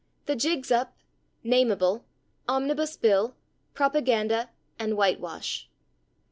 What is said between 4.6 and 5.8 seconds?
and /whitewash